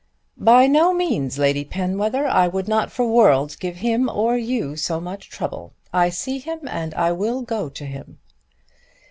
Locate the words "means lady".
0.95-1.63